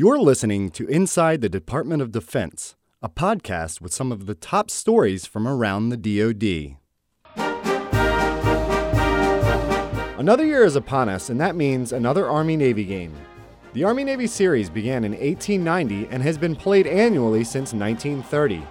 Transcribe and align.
You're 0.00 0.20
listening 0.20 0.70
to 0.70 0.86
Inside 0.86 1.40
the 1.40 1.48
Department 1.48 2.02
of 2.02 2.12
Defense, 2.12 2.76
a 3.02 3.08
podcast 3.08 3.80
with 3.80 3.92
some 3.92 4.12
of 4.12 4.26
the 4.26 4.36
top 4.36 4.70
stories 4.70 5.26
from 5.26 5.48
around 5.48 5.88
the 5.88 5.96
DoD. 5.96 6.76
Another 10.16 10.46
year 10.46 10.62
is 10.62 10.76
upon 10.76 11.08
us, 11.08 11.30
and 11.30 11.40
that 11.40 11.56
means 11.56 11.92
another 11.92 12.28
Army 12.28 12.56
Navy 12.56 12.84
game. 12.84 13.12
The 13.72 13.82
Army 13.82 14.04
Navy 14.04 14.28
series 14.28 14.70
began 14.70 15.02
in 15.02 15.14
1890 15.14 16.06
and 16.12 16.22
has 16.22 16.38
been 16.38 16.54
played 16.54 16.86
annually 16.86 17.42
since 17.42 17.72
1930. 17.72 18.62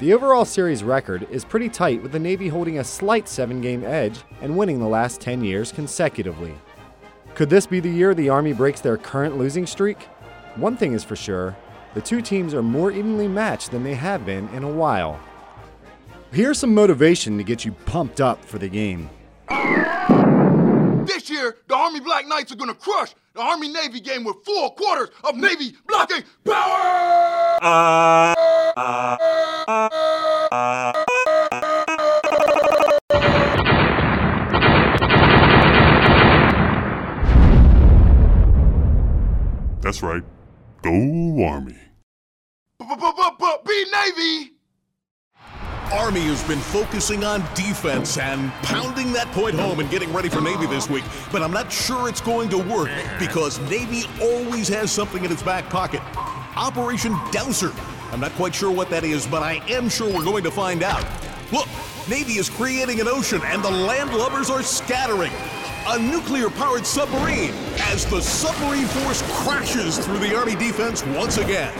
The 0.00 0.12
overall 0.12 0.44
series 0.44 0.82
record 0.82 1.28
is 1.30 1.44
pretty 1.44 1.68
tight, 1.68 2.02
with 2.02 2.10
the 2.10 2.18
Navy 2.18 2.48
holding 2.48 2.80
a 2.80 2.84
slight 2.84 3.28
seven 3.28 3.60
game 3.60 3.84
edge 3.84 4.18
and 4.42 4.58
winning 4.58 4.80
the 4.80 4.88
last 4.88 5.20
10 5.20 5.44
years 5.44 5.70
consecutively. 5.70 6.52
Could 7.36 7.48
this 7.48 7.68
be 7.68 7.78
the 7.78 7.88
year 7.88 8.12
the 8.12 8.30
Army 8.30 8.52
breaks 8.52 8.80
their 8.80 8.96
current 8.96 9.38
losing 9.38 9.64
streak? 9.64 10.08
One 10.58 10.76
thing 10.76 10.92
is 10.92 11.04
for 11.04 11.14
sure 11.14 11.56
the 11.94 12.00
two 12.00 12.20
teams 12.20 12.52
are 12.52 12.64
more 12.64 12.90
evenly 12.90 13.28
matched 13.28 13.70
than 13.70 13.84
they 13.84 13.94
have 13.94 14.26
been 14.26 14.48
in 14.48 14.64
a 14.64 14.70
while. 14.70 15.20
Here's 16.32 16.58
some 16.58 16.74
motivation 16.74 17.38
to 17.38 17.44
get 17.44 17.64
you 17.64 17.70
pumped 17.86 18.20
up 18.20 18.44
for 18.44 18.58
the 18.58 18.68
game. 18.68 19.08
This 21.06 21.30
year, 21.30 21.58
the 21.68 21.76
Army 21.76 22.00
Black 22.00 22.26
Knights 22.26 22.50
are 22.50 22.56
gonna 22.56 22.74
crush 22.74 23.14
the 23.34 23.40
Army 23.40 23.68
Navy 23.68 24.00
game 24.00 24.24
with 24.24 24.44
four 24.44 24.74
quarters 24.74 25.10
of 25.22 25.36
Navy 25.36 25.76
blocking 25.86 26.24
power! 26.44 28.34
That's 39.80 40.02
right. 40.02 40.24
Go 40.82 41.44
Army. 41.44 41.76
Be 43.66 43.84
Navy! 43.92 44.52
Army 45.92 46.20
has 46.20 46.42
been 46.46 46.58
focusing 46.58 47.24
on 47.24 47.40
defense 47.54 48.18
and 48.18 48.52
pounding 48.62 49.12
that 49.12 49.26
point 49.28 49.58
home 49.58 49.80
and 49.80 49.90
getting 49.90 50.12
ready 50.12 50.28
for 50.28 50.40
Navy 50.40 50.66
this 50.66 50.88
week, 50.88 51.04
but 51.32 51.42
I'm 51.42 51.50
not 51.50 51.72
sure 51.72 52.08
it's 52.08 52.20
going 52.20 52.48
to 52.50 52.58
work 52.58 52.90
because 53.18 53.58
Navy 53.70 54.04
always 54.20 54.68
has 54.68 54.92
something 54.92 55.24
in 55.24 55.32
its 55.32 55.42
back 55.42 55.68
pocket. 55.70 56.02
Operation 56.56 57.12
Dowser. 57.32 57.72
I'm 58.12 58.20
not 58.20 58.32
quite 58.32 58.54
sure 58.54 58.70
what 58.70 58.90
that 58.90 59.02
is, 59.02 59.26
but 59.26 59.42
I 59.42 59.54
am 59.68 59.88
sure 59.88 60.12
we're 60.12 60.24
going 60.24 60.44
to 60.44 60.50
find 60.50 60.82
out. 60.82 61.04
Look, 61.52 61.68
Navy 62.08 62.34
is 62.34 62.48
creating 62.48 63.00
an 63.00 63.08
ocean 63.08 63.40
and 63.44 63.62
the 63.62 63.70
landlubbers 63.70 64.50
are 64.50 64.62
scattering. 64.62 65.32
A 65.90 65.98
nuclear 65.98 66.50
powered 66.50 66.84
submarine 66.84 67.54
as 67.78 68.04
the 68.04 68.20
submarine 68.20 68.84
force 68.84 69.22
crashes 69.40 69.96
through 69.96 70.18
the 70.18 70.36
Army 70.36 70.54
defense 70.54 71.02
once 71.06 71.38
again. 71.38 71.72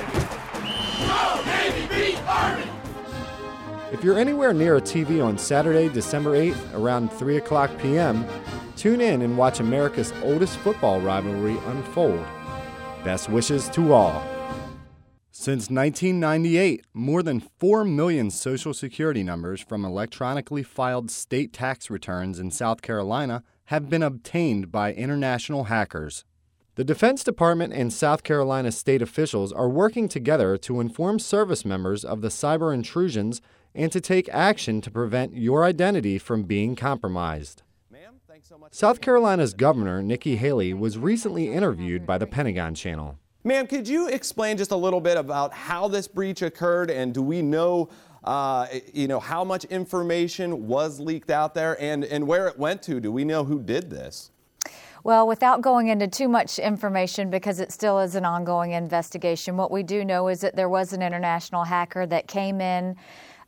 If 3.92 4.02
you're 4.02 4.18
anywhere 4.18 4.54
near 4.54 4.78
a 4.78 4.80
TV 4.80 5.22
on 5.22 5.36
Saturday, 5.36 5.90
December 5.90 6.38
8th, 6.38 6.74
around 6.74 7.12
3 7.12 7.36
o'clock 7.36 7.70
p.m., 7.78 8.24
tune 8.76 9.02
in 9.02 9.20
and 9.20 9.36
watch 9.36 9.60
America's 9.60 10.14
oldest 10.22 10.56
football 10.56 11.02
rivalry 11.02 11.58
unfold. 11.66 12.24
Best 13.04 13.28
wishes 13.28 13.68
to 13.70 13.92
all. 13.92 14.22
Since 15.30 15.68
1998, 15.68 16.86
more 16.94 17.22
than 17.22 17.40
4 17.40 17.84
million 17.84 18.30
Social 18.30 18.72
Security 18.72 19.22
numbers 19.22 19.60
from 19.60 19.84
electronically 19.84 20.62
filed 20.62 21.10
state 21.10 21.52
tax 21.52 21.90
returns 21.90 22.38
in 22.38 22.50
South 22.50 22.80
Carolina 22.80 23.44
have 23.69 23.91
been 23.91 24.02
obtained 24.02 24.72
by 24.72 24.94
international 24.94 25.64
hackers. 25.64 26.24
The 26.77 26.84
Defense 26.84 27.22
Department 27.22 27.75
and 27.75 27.92
South 27.92 28.22
Carolina 28.22 28.72
state 28.72 29.02
officials 29.02 29.52
are 29.52 29.69
working 29.69 30.08
together 30.08 30.56
to 30.56 30.80
inform 30.80 31.19
service 31.19 31.66
members 31.66 32.02
of 32.02 32.22
the 32.22 32.28
cyber 32.28 32.72
intrusions 32.72 33.42
and 33.75 33.92
to 33.92 34.00
take 34.00 34.27
action 34.30 34.80
to 34.80 34.91
prevent 34.91 35.36
your 35.36 35.64
identity 35.64 36.16
from 36.16 36.44
being 36.44 36.76
compromised. 36.76 37.62
South 38.70 39.03
Carolina's 39.03 39.53
Governor 39.53 40.03
Nikki 40.03 40.37
Haley 40.37 40.72
was 40.72 40.97
recently 40.97 41.53
interviewed 41.53 42.06
by 42.06 42.16
the 42.16 42.26
Pentagon 42.26 42.75
Channel. 42.75 43.19
Ma'am, 43.44 43.66
could 43.66 43.87
you 43.87 44.09
explain 44.09 44.56
just 44.56 44.72
a 44.72 44.76
little 44.76 45.00
bit 45.00 45.19
about 45.19 45.53
how 45.53 45.88
this 45.88 46.09
breach 46.09 46.41
occurred 46.41 46.91
and 46.91 47.12
do 47.12 47.22
we 47.22 47.42
know, 47.42 47.91
uh, 48.24 48.66
you 48.92 49.08
know, 49.08 49.20
how 49.20 49.44
much 49.44 49.64
information 49.64 50.66
was 50.66 51.00
leaked 51.00 51.30
out 51.30 51.54
there 51.54 51.80
and, 51.80 52.04
and 52.04 52.26
where 52.26 52.46
it 52.48 52.58
went 52.58 52.82
to? 52.82 53.00
Do 53.00 53.12
we 53.12 53.24
know 53.24 53.44
who 53.44 53.60
did 53.60 53.90
this? 53.90 54.30
Well, 55.04 55.26
without 55.26 55.62
going 55.62 55.88
into 55.88 56.08
too 56.08 56.28
much 56.28 56.58
information 56.58 57.30
because 57.30 57.60
it 57.60 57.72
still 57.72 57.98
is 58.00 58.14
an 58.14 58.24
ongoing 58.24 58.72
investigation, 58.72 59.56
what 59.56 59.70
we 59.70 59.82
do 59.82 60.04
know 60.04 60.28
is 60.28 60.40
that 60.40 60.56
there 60.56 60.68
was 60.68 60.92
an 60.92 61.02
international 61.02 61.64
hacker 61.64 62.04
that 62.06 62.26
came 62.26 62.60
in 62.60 62.96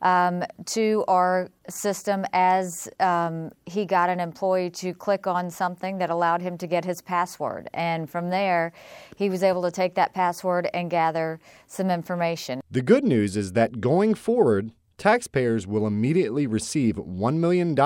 um, 0.01 0.43
to 0.65 1.03
our 1.07 1.49
system 1.69 2.25
as 2.33 2.89
um, 2.99 3.51
he 3.65 3.85
got 3.85 4.09
an 4.09 4.19
employee 4.19 4.69
to 4.71 4.93
click 4.93 5.27
on 5.27 5.49
something 5.49 5.97
that 5.99 6.09
allowed 6.09 6.41
him 6.41 6.57
to 6.57 6.67
get 6.67 6.85
his 6.85 7.01
password. 7.01 7.69
And 7.73 8.09
from 8.09 8.29
there, 8.29 8.73
he 9.15 9.29
was 9.29 9.43
able 9.43 9.61
to 9.63 9.71
take 9.71 9.95
that 9.95 10.13
password 10.13 10.69
and 10.73 10.89
gather 10.89 11.39
some 11.67 11.89
information. 11.89 12.61
The 12.69 12.81
good 12.81 13.03
news 13.03 13.37
is 13.37 13.53
that 13.53 13.81
going 13.81 14.15
forward, 14.15 14.71
taxpayers 14.97 15.67
will 15.67 15.87
immediately 15.87 16.47
receive 16.47 16.95
$1 16.95 17.35
million 17.37 17.77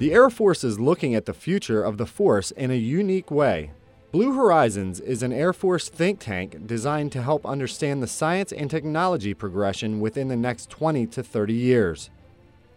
The 0.00 0.14
Air 0.14 0.30
Force 0.30 0.64
is 0.64 0.80
looking 0.80 1.14
at 1.14 1.26
the 1.26 1.34
future 1.34 1.82
of 1.82 1.98
the 1.98 2.06
force 2.06 2.52
in 2.52 2.70
a 2.70 2.74
unique 2.74 3.30
way. 3.30 3.72
Blue 4.12 4.32
Horizons 4.32 4.98
is 4.98 5.22
an 5.22 5.30
Air 5.30 5.52
Force 5.52 5.90
think 5.90 6.20
tank 6.20 6.66
designed 6.66 7.12
to 7.12 7.22
help 7.22 7.44
understand 7.44 8.02
the 8.02 8.06
science 8.06 8.50
and 8.50 8.70
technology 8.70 9.34
progression 9.34 10.00
within 10.00 10.28
the 10.28 10.38
next 10.38 10.70
20 10.70 11.06
to 11.08 11.22
30 11.22 11.52
years. 11.52 12.08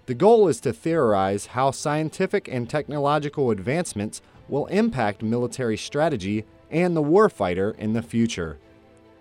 The 0.05 0.15
goal 0.15 0.49
is 0.49 0.59
to 0.59 0.73
theorize 0.73 1.45
how 1.45 1.71
scientific 1.71 2.49
and 2.49 2.69
technological 2.69 3.51
advancements 3.51 4.21
will 4.49 4.65
impact 4.65 5.23
military 5.23 5.77
strategy 5.77 6.43
and 6.69 6.93
the 6.93 7.01
warfighter 7.01 7.73
in 7.77 7.93
the 7.93 8.01
future. 8.01 8.57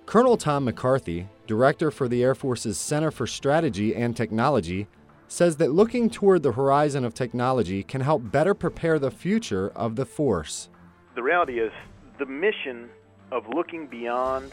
Colonel 0.07 0.37
Tom 0.37 0.65
McCarthy, 0.65 1.29
director 1.47 1.93
for 1.93 2.09
the 2.09 2.25
Air 2.25 2.35
Force's 2.35 2.79
Center 2.79 3.13
for 3.13 3.29
Strategy 3.29 3.95
and 3.95 4.17
Technology, 4.17 4.89
says 5.33 5.57
that 5.57 5.73
looking 5.73 6.11
toward 6.11 6.43
the 6.43 6.53
horizon 6.53 7.05
of 7.05 7.15
technology 7.15 7.83
can 7.83 8.03
help 8.03 8.31
better 8.31 8.53
prepare 8.53 8.99
the 8.99 9.11
future 9.11 9.71
of 9.75 9.97
the 9.97 10.05
force. 10.05 10.69
The 11.15 11.23
reality 11.23 11.59
is 11.59 11.73
the 12.19 12.27
mission 12.27 12.91
of 13.31 13.49
looking 13.49 13.87
beyond 13.87 14.53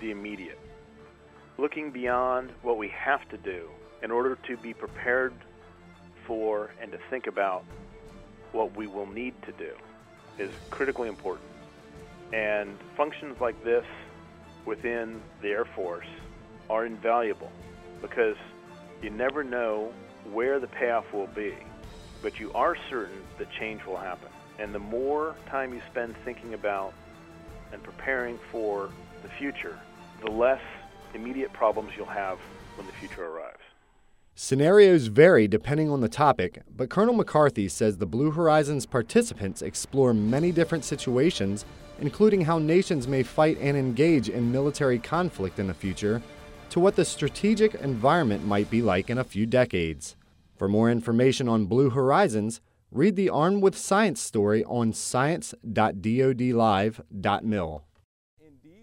the 0.00 0.10
immediate, 0.10 0.60
looking 1.56 1.90
beyond 1.90 2.52
what 2.62 2.76
we 2.76 2.88
have 2.88 3.26
to 3.30 3.38
do 3.38 3.70
in 4.02 4.10
order 4.10 4.36
to 4.46 4.56
be 4.58 4.74
prepared 4.74 5.32
for 6.26 6.72
and 6.80 6.92
to 6.92 6.98
think 7.08 7.26
about 7.26 7.64
what 8.52 8.76
we 8.76 8.86
will 8.86 9.06
need 9.06 9.34
to 9.42 9.52
do 9.52 9.72
is 10.38 10.50
critically 10.70 11.08
important. 11.08 11.48
And 12.34 12.76
functions 12.98 13.40
like 13.40 13.64
this 13.64 13.86
within 14.66 15.22
the 15.40 15.48
Air 15.48 15.64
Force 15.64 16.06
are 16.68 16.84
invaluable 16.84 17.50
because 18.02 18.36
you 19.02 19.08
never 19.08 19.42
know 19.42 19.90
where 20.32 20.60
the 20.60 20.66
payoff 20.66 21.12
will 21.12 21.26
be, 21.28 21.54
but 22.22 22.38
you 22.38 22.52
are 22.52 22.76
certain 22.90 23.22
that 23.38 23.50
change 23.52 23.84
will 23.84 23.96
happen. 23.96 24.28
And 24.58 24.74
the 24.74 24.78
more 24.78 25.36
time 25.48 25.72
you 25.72 25.80
spend 25.90 26.16
thinking 26.24 26.54
about 26.54 26.92
and 27.72 27.82
preparing 27.82 28.38
for 28.50 28.90
the 29.22 29.28
future, 29.28 29.78
the 30.24 30.30
less 30.30 30.60
immediate 31.14 31.52
problems 31.52 31.92
you'll 31.96 32.06
have 32.06 32.38
when 32.76 32.86
the 32.86 32.92
future 32.94 33.26
arrives. 33.26 33.58
Scenarios 34.34 35.08
vary 35.08 35.48
depending 35.48 35.90
on 35.90 36.00
the 36.00 36.08
topic, 36.08 36.62
but 36.76 36.88
Colonel 36.88 37.14
McCarthy 37.14 37.68
says 37.68 37.96
the 37.96 38.06
Blue 38.06 38.30
Horizons 38.30 38.86
participants 38.86 39.62
explore 39.62 40.14
many 40.14 40.52
different 40.52 40.84
situations, 40.84 41.64
including 42.00 42.42
how 42.42 42.58
nations 42.58 43.08
may 43.08 43.24
fight 43.24 43.58
and 43.60 43.76
engage 43.76 44.28
in 44.28 44.52
military 44.52 45.00
conflict 45.00 45.58
in 45.58 45.66
the 45.66 45.74
future, 45.74 46.22
to 46.70 46.78
what 46.78 46.94
the 46.94 47.04
strategic 47.04 47.74
environment 47.76 48.46
might 48.46 48.70
be 48.70 48.80
like 48.80 49.10
in 49.10 49.18
a 49.18 49.24
few 49.24 49.44
decades. 49.44 50.14
For 50.58 50.68
more 50.68 50.90
information 50.90 51.48
on 51.48 51.66
Blue 51.66 51.90
Horizons, 51.90 52.60
read 52.90 53.14
the 53.14 53.30
Armed 53.30 53.62
with 53.62 53.78
Science 53.78 54.20
story 54.20 54.64
on 54.64 54.92
science.dodlive.mil. 54.92 57.84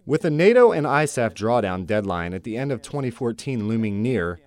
With 0.06 0.22
the 0.22 0.30
NATO 0.30 0.72
and 0.72 0.86
ISAF 0.86 1.34
drawdown 1.34 1.86
deadline 1.86 2.34
at 2.34 2.46
the 2.46 2.56
end 2.56 2.72
of 2.72 2.82
2014 2.82 3.68
looming 3.68 4.02
near, 4.02 4.40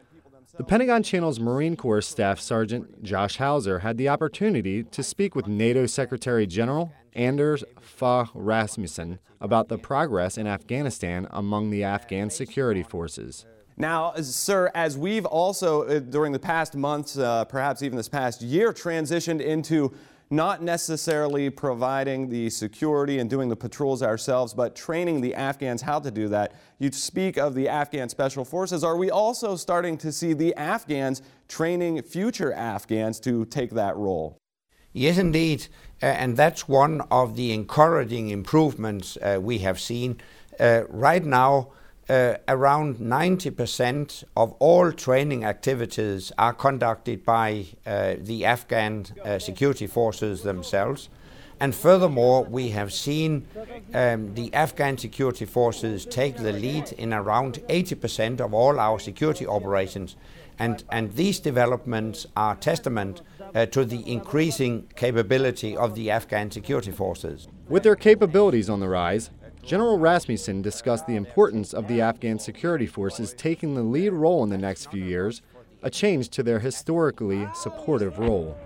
the 0.56 0.64
Pentagon 0.64 1.02
Channel's 1.02 1.38
Marine 1.38 1.76
Corps 1.76 2.00
Staff 2.00 2.40
Sergeant 2.40 3.02
Josh 3.02 3.36
Hauser 3.36 3.80
had 3.80 3.98
the 3.98 4.08
opportunity 4.08 4.82
to 4.84 5.02
speak 5.02 5.34
with 5.34 5.46
NATO 5.46 5.84
Secretary 5.84 6.46
General 6.46 6.94
Anders 7.12 7.62
Fogh 7.80 8.30
Rasmussen 8.34 9.18
about 9.40 9.68
the 9.68 9.76
progress 9.76 10.38
in 10.38 10.46
Afghanistan 10.46 11.26
among 11.30 11.68
the 11.70 11.84
Afghan 11.84 12.30
security 12.30 12.82
forces. 12.82 13.44
Now, 13.80 14.12
sir, 14.16 14.72
as 14.74 14.98
we've 14.98 15.24
also, 15.24 15.84
uh, 15.84 16.00
during 16.00 16.32
the 16.32 16.38
past 16.40 16.74
months, 16.74 17.16
uh, 17.16 17.44
perhaps 17.44 17.80
even 17.80 17.96
this 17.96 18.08
past 18.08 18.42
year, 18.42 18.72
transitioned 18.72 19.40
into 19.40 19.94
not 20.30 20.62
necessarily 20.64 21.48
providing 21.48 22.28
the 22.28 22.50
security 22.50 23.20
and 23.20 23.30
doing 23.30 23.48
the 23.48 23.56
patrols 23.56 24.02
ourselves, 24.02 24.52
but 24.52 24.74
training 24.74 25.20
the 25.20 25.32
Afghans 25.32 25.82
how 25.82 26.00
to 26.00 26.10
do 26.10 26.28
that. 26.28 26.54
You 26.80 26.90
speak 26.90 27.38
of 27.38 27.54
the 27.54 27.68
Afghan 27.68 28.08
Special 28.08 28.44
Forces. 28.44 28.82
Are 28.82 28.96
we 28.96 29.12
also 29.12 29.54
starting 29.54 29.96
to 29.98 30.10
see 30.10 30.32
the 30.32 30.54
Afghans 30.56 31.22
training 31.46 32.02
future 32.02 32.52
Afghans 32.52 33.20
to 33.20 33.44
take 33.44 33.70
that 33.70 33.96
role? 33.96 34.36
Yes, 34.92 35.18
indeed. 35.18 35.68
Uh, 36.02 36.06
and 36.06 36.36
that's 36.36 36.66
one 36.66 37.02
of 37.12 37.36
the 37.36 37.52
encouraging 37.52 38.30
improvements 38.30 39.16
uh, 39.18 39.38
we 39.40 39.58
have 39.58 39.78
seen. 39.78 40.20
Uh, 40.58 40.82
right 40.88 41.24
now, 41.24 41.70
around 42.08 42.96
90% 42.96 44.24
of 44.36 44.52
all 44.58 44.92
training 44.92 45.44
activities 45.44 46.32
are 46.38 46.54
conducted 46.54 47.24
by 47.24 47.66
uh, 47.86 48.14
the 48.18 48.44
Afghan 48.44 49.06
uh, 49.24 49.38
security 49.38 49.86
forces 49.86 50.42
themselves. 50.42 51.08
And 51.60 51.74
furthermore, 51.74 52.44
we 52.44 52.70
have 52.70 52.92
seen 52.92 53.46
um, 53.92 54.34
the 54.34 54.52
Afghan 54.54 54.96
security 54.96 55.44
forces 55.44 56.06
take 56.06 56.36
the 56.36 56.52
lead 56.52 56.92
in 56.92 57.12
around 57.12 57.54
80% 57.68 58.40
of 58.40 58.54
all 58.54 58.78
our 58.78 58.98
security 59.00 59.46
operations. 59.46 60.16
And, 60.58 60.84
and 60.90 61.12
these 61.14 61.40
developments 61.40 62.26
are 62.36 62.54
testament 62.56 63.22
uh, 63.54 63.66
to 63.66 63.84
the 63.84 64.08
increasing 64.10 64.88
capability 64.96 65.76
of 65.76 65.94
the 65.94 66.10
Afghan 66.10 66.50
security 66.50 66.90
forces. 66.90 67.48
With 67.68 67.82
their 67.82 67.96
capabilities 67.96 68.68
on 68.68 68.80
the 68.80 68.88
rise, 68.88 69.30
General 69.68 69.98
Rasmussen 69.98 70.62
discussed 70.62 71.06
the 71.06 71.16
importance 71.16 71.74
of 71.74 71.88
the 71.88 72.00
Afghan 72.00 72.38
security 72.38 72.86
forces 72.86 73.34
taking 73.34 73.74
the 73.74 73.82
lead 73.82 74.14
role 74.14 74.42
in 74.42 74.48
the 74.48 74.56
next 74.56 74.86
few 74.86 75.04
years, 75.04 75.42
a 75.82 75.90
change 75.90 76.30
to 76.30 76.42
their 76.42 76.60
historically 76.60 77.46
supportive 77.52 78.18
role. 78.18 78.56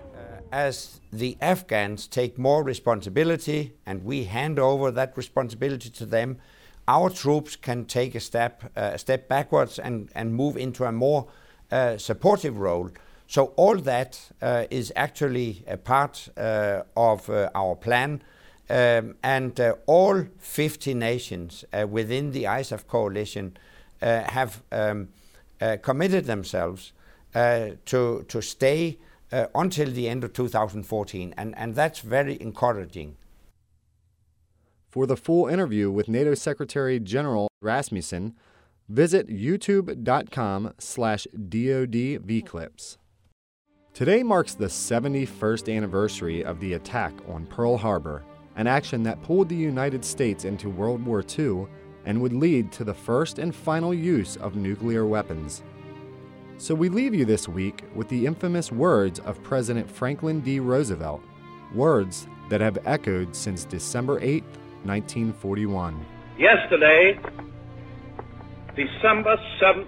As 0.49 1.01
the 1.11 1.35
Afghans 1.41 2.07
take 2.07 2.37
more 2.37 2.63
responsibility 2.63 3.73
and 3.85 4.05
we 4.05 4.23
hand 4.23 4.57
over 4.59 4.91
that 4.91 5.17
responsibility 5.17 5.89
to 5.89 6.05
them, 6.05 6.37
our 6.87 7.09
troops 7.09 7.57
can 7.57 7.83
take 7.83 8.15
a 8.15 8.21
step, 8.21 8.63
uh, 8.77 8.91
a 8.93 8.97
step 8.97 9.27
backwards 9.27 9.79
and, 9.79 10.07
and 10.15 10.33
move 10.33 10.55
into 10.55 10.85
a 10.85 10.93
more 10.93 11.27
uh, 11.69 11.97
supportive 11.97 12.57
role. 12.59 12.91
So, 13.27 13.47
all 13.57 13.75
that 13.75 14.31
uh, 14.41 14.67
is 14.71 14.93
actually 14.95 15.65
a 15.67 15.75
part 15.75 16.29
uh, 16.37 16.83
of 16.95 17.29
uh, 17.29 17.49
our 17.53 17.75
plan 17.75 18.21
um, 18.69 19.15
and 19.23 19.59
uh, 19.59 19.75
all 19.85 20.25
50 20.37 20.93
nations 20.93 21.65
uh, 21.73 21.87
within 21.87 22.31
the 22.31 22.43
ISAF 22.45 22.87
coalition 22.87 23.57
uh, 24.01 24.23
have 24.23 24.63
um, 24.71 25.09
uh, 25.61 25.77
committed 25.81 26.25
themselves 26.25 26.93
uh, 27.35 27.69
to, 27.85 28.25
to 28.27 28.41
stay 28.41 28.97
uh, 29.31 29.47
until 29.55 29.89
the 29.89 30.07
end 30.07 30.23
of 30.23 30.33
2014, 30.33 31.33
and, 31.37 31.57
and 31.57 31.75
that's 31.75 31.99
very 31.99 32.39
encouraging. 32.39 33.17
For 34.89 35.07
the 35.07 35.17
full 35.17 35.47
interview 35.47 35.89
with 35.89 36.07
NATO 36.07 36.35
Secretary 36.35 36.99
General 36.99 37.47
Rasmussen, 37.61 38.35
visit 38.87 39.27
youtube.com 39.27 40.73
slash 40.77 41.25
dodvclips. 41.35 42.97
Today 43.93 44.23
marks 44.23 44.53
the 44.53 44.67
71st 44.67 45.75
anniversary 45.75 46.43
of 46.43 46.59
the 46.59 46.73
attack 46.73 47.13
on 47.27 47.45
Pearl 47.47 47.77
Harbor 47.77 48.23
an 48.55 48.67
action 48.67 49.03
that 49.03 49.21
pulled 49.23 49.49
the 49.49 49.55
United 49.55 50.05
States 50.05 50.45
into 50.45 50.69
World 50.69 51.03
War 51.05 51.23
II 51.37 51.67
and 52.05 52.21
would 52.21 52.33
lead 52.33 52.71
to 52.73 52.83
the 52.83 52.93
first 52.93 53.39
and 53.39 53.53
final 53.53 53.93
use 53.93 54.35
of 54.37 54.55
nuclear 54.55 55.05
weapons. 55.05 55.63
So 56.57 56.75
we 56.75 56.89
leave 56.89 57.15
you 57.15 57.25
this 57.25 57.47
week 57.47 57.83
with 57.95 58.07
the 58.09 58.25
infamous 58.25 58.71
words 58.71 59.19
of 59.19 59.41
President 59.43 59.89
Franklin 59.89 60.41
D. 60.41 60.59
Roosevelt, 60.59 61.23
words 61.73 62.27
that 62.49 62.61
have 62.61 62.77
echoed 62.85 63.35
since 63.35 63.65
December 63.65 64.19
8, 64.21 64.43
1941. 64.83 66.05
Yesterday, 66.37 67.19
December 68.75 69.37
7, 69.59 69.85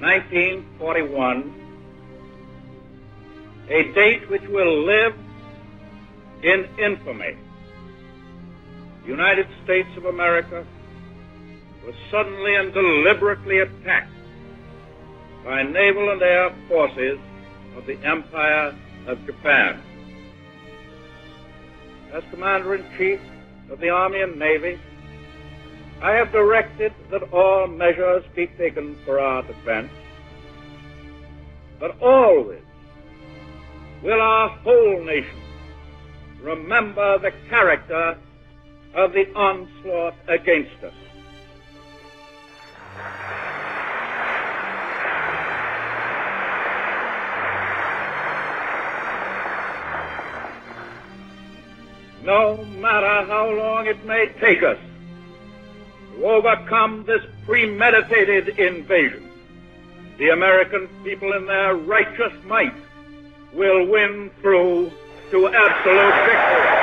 1941, 0.00 1.54
a 3.68 3.92
date 3.92 4.28
which 4.30 4.42
will 4.48 4.84
live 4.84 5.14
in 6.42 6.68
infamy. 6.78 7.36
The 9.02 9.08
United 9.08 9.46
States 9.64 9.88
of 9.96 10.06
America 10.06 10.66
was 11.84 11.94
suddenly 12.10 12.54
and 12.54 12.72
deliberately 12.72 13.58
attacked 13.58 14.12
by 15.44 15.62
naval 15.62 16.10
and 16.10 16.22
air 16.22 16.54
forces 16.68 17.18
of 17.76 17.86
the 17.86 17.98
Empire 18.04 18.76
of 19.06 19.24
Japan. 19.26 19.80
As 22.12 22.22
Commander 22.30 22.74
in 22.74 22.84
Chief 22.98 23.20
of 23.70 23.80
the 23.80 23.88
Army 23.88 24.20
and 24.20 24.38
Navy, 24.38 24.78
I 26.02 26.12
have 26.12 26.32
directed 26.32 26.92
that 27.10 27.22
all 27.32 27.66
measures 27.66 28.24
be 28.34 28.46
taken 28.46 28.96
for 29.04 29.20
our 29.20 29.42
defense, 29.42 29.90
but 31.78 32.00
always 32.00 32.62
will 34.02 34.20
our 34.20 34.48
whole 34.48 35.04
nation 35.04 35.39
remember 36.42 37.18
the 37.18 37.32
character 37.48 38.16
of 38.94 39.12
the 39.12 39.32
onslaught 39.34 40.14
against 40.28 40.82
us. 40.82 40.94
No 52.22 52.64
matter 52.64 53.26
how 53.26 53.50
long 53.50 53.86
it 53.86 54.04
may 54.04 54.26
take 54.40 54.62
us 54.62 54.78
to 56.14 56.26
overcome 56.26 57.04
this 57.04 57.24
premeditated 57.46 58.58
invasion, 58.58 59.30
the 60.18 60.28
American 60.28 60.88
people 61.02 61.32
in 61.32 61.46
their 61.46 61.74
righteous 61.74 62.32
might 62.44 62.74
will 63.54 63.86
win 63.86 64.30
through 64.40 64.92
to 65.30 65.46
absolute 65.46 66.14
victory. 66.26 66.80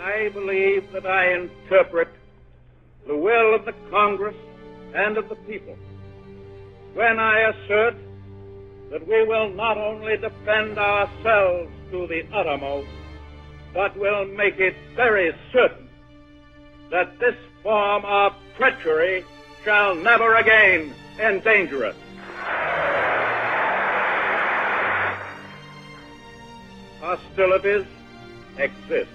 I 0.00 0.28
believe 0.34 0.92
that 0.92 1.06
I 1.06 1.34
interpret 1.34 2.08
the 3.06 3.16
will 3.16 3.54
of 3.54 3.64
the 3.64 3.74
Congress 3.90 4.34
and 4.94 5.16
of 5.16 5.28
the 5.28 5.36
people 5.36 5.76
when 6.94 7.20
I 7.20 7.50
assert 7.50 7.94
that 8.90 9.06
we 9.06 9.24
will 9.24 9.50
not 9.50 9.78
only 9.78 10.16
defend 10.16 10.76
ourselves 10.76 11.70
to 11.92 12.08
the 12.08 12.26
uttermost, 12.32 12.88
but 13.72 13.96
will 13.96 14.24
make 14.24 14.58
it 14.58 14.74
very 14.96 15.32
certain 15.52 15.88
that 16.90 17.16
this 17.20 17.36
form 17.62 18.04
of 18.04 18.34
treachery 18.56 19.24
shall 19.64 19.94
never 19.94 20.34
again 20.34 20.92
endanger 21.20 21.84
us. 21.84 21.94
Hostilities 27.10 27.86
exist. 28.56 29.10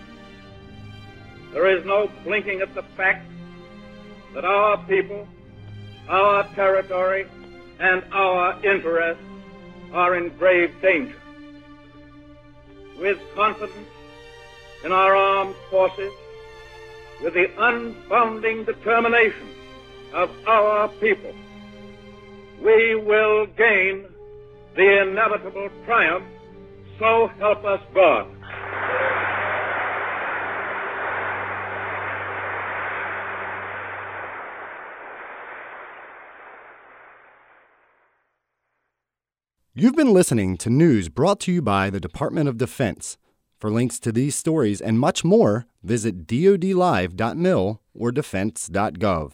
There 1.53 1.67
is 1.77 1.85
no 1.85 2.09
blinking 2.25 2.59
at 2.59 2.75
the 2.75 2.83
fact 2.97 3.25
that 4.33 4.43
our 4.43 4.77
people, 4.85 5.25
our 6.09 6.43
territory, 6.55 7.25
and 7.79 8.03
our 8.11 8.61
interests 8.65 9.23
are 9.93 10.15
in 10.17 10.29
grave 10.37 10.73
danger. 10.81 11.15
With 12.99 13.17
confidence 13.33 13.87
in 14.83 14.91
our 14.91 15.15
armed 15.15 15.55
forces, 15.69 16.11
with 17.23 17.33
the 17.33 17.47
unbounding 17.57 18.65
determination 18.65 19.47
of 20.13 20.29
our 20.47 20.89
people, 20.99 21.33
we 22.61 22.95
will 22.95 23.45
gain 23.45 24.05
the 24.75 25.01
inevitable 25.01 25.69
triumph 25.85 26.25
so 26.99 27.29
help 27.39 27.63
us 27.65 27.81
God. 27.93 28.27
You've 39.77 39.95
been 39.95 40.13
listening 40.13 40.55
to 40.57 40.69
news 40.69 41.09
brought 41.09 41.41
to 41.41 41.51
you 41.51 41.61
by 41.61 41.89
the 41.89 41.99
Department 41.99 42.47
of 42.47 42.57
Defense. 42.57 43.17
For 43.59 43.69
links 43.69 43.99
to 43.99 44.13
these 44.13 44.33
stories 44.33 44.79
and 44.79 44.97
much 44.97 45.25
more, 45.25 45.65
visit 45.83 46.25
dodlive.mil 46.25 47.81
or 47.93 48.11
defense.gov. 48.13 49.31